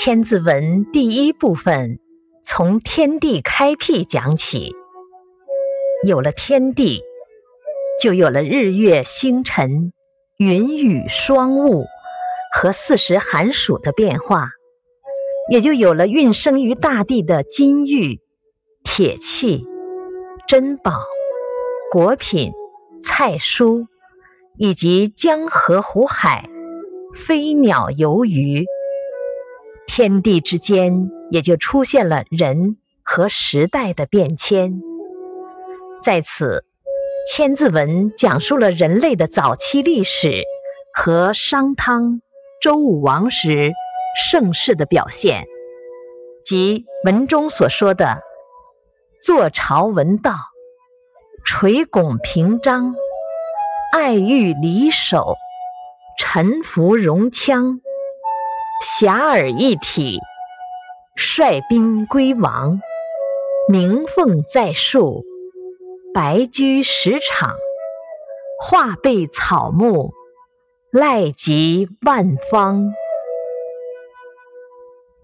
[0.00, 1.98] 千字文》第一部分
[2.44, 4.72] 从天地开辟讲起，
[6.06, 7.02] 有了天地，
[8.00, 9.92] 就有了日月星辰、
[10.36, 11.84] 云雨霜雾
[12.54, 14.50] 和四时寒暑的变化，
[15.50, 18.20] 也就有了孕生于大地的金玉、
[18.84, 19.64] 铁器、
[20.46, 20.92] 珍宝、
[21.90, 22.52] 果品、
[23.02, 23.88] 菜蔬，
[24.58, 26.48] 以及江河湖海、
[27.16, 28.64] 飞鸟游鱼。
[29.88, 34.80] 天地之间也就出现了人和时代的变迁。
[36.04, 36.62] 在此，
[37.34, 40.42] 《千字文》讲述了人类的早期历史
[40.94, 42.20] 和商汤、
[42.60, 43.72] 周武王时
[44.30, 45.46] 盛世的表现，
[46.44, 48.20] 即文中所说的
[49.24, 50.34] “坐朝闻道，
[51.44, 52.94] 垂拱平章，
[53.92, 55.34] 爱欲离手，
[56.18, 57.80] 臣服戎羌”。
[58.80, 60.20] 遐迩一体，
[61.16, 62.78] 率兵归王；
[63.68, 65.24] 鸣凤在树，
[66.14, 67.56] 白驹食场，
[68.62, 70.12] 化被草木，
[70.92, 72.92] 赖及万方。